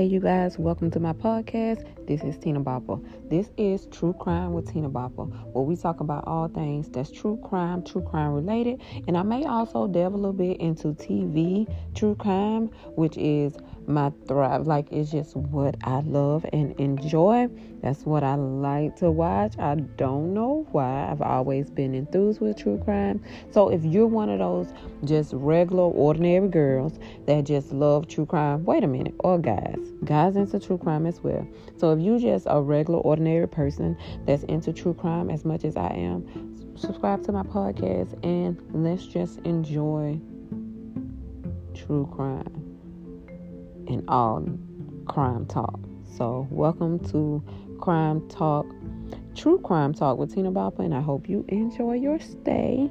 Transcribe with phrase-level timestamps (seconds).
[0.00, 1.84] Hey, you guys, welcome to my podcast.
[2.06, 3.04] This is Tina Bopper.
[3.28, 7.38] This is True Crime with Tina Bopper, where we talk about all things that's true
[7.44, 8.80] crime, true crime related.
[9.06, 14.10] And I may also delve a little bit into TV true crime, which is my
[14.26, 14.66] thrive.
[14.66, 17.48] Like, it's just what I love and enjoy.
[17.82, 19.58] That's what I like to watch.
[19.58, 21.10] I don't know why.
[21.10, 23.22] I've always been enthused with true crime.
[23.50, 24.72] So, if you're one of those
[25.04, 30.36] just regular, ordinary girls that just love true crime, wait a minute, or guys, guys
[30.36, 31.46] into true crime as well.
[31.76, 35.76] So, if you just a regular, ordinary person that's into true crime as much as
[35.76, 40.20] I am, subscribe to my podcast and let's just enjoy
[41.74, 42.70] true crime
[43.88, 44.46] and all
[45.06, 45.78] crime talk.
[46.16, 47.42] So, welcome to
[47.80, 48.66] Crime Talk,
[49.34, 52.90] True Crime Talk with Tina Bopper, and I hope you enjoy your stay.